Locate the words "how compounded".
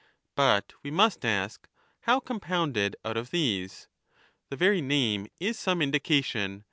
2.09-2.95